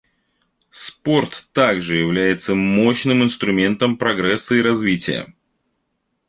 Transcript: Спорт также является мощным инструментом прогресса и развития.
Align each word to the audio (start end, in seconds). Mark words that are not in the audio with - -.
Спорт 0.71 1.47
также 1.53 1.95
является 1.97 2.55
мощным 2.55 3.21
инструментом 3.21 3.97
прогресса 3.97 4.55
и 4.55 4.61
развития. 4.63 5.31